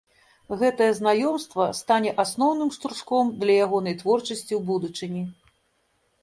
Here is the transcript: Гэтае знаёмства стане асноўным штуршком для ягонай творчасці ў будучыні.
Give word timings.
Гэтае 0.59 0.85
знаёмства 0.99 1.67
стане 1.79 2.13
асноўным 2.23 2.71
штуршком 2.77 3.29
для 3.45 3.53
ягонай 3.67 3.95
творчасці 4.01 4.41
ў 4.55 4.59
будучыні. 4.73 5.23